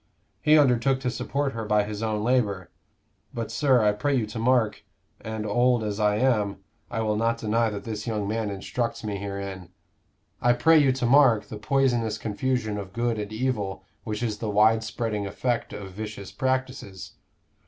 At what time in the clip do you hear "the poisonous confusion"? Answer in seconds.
11.49-12.79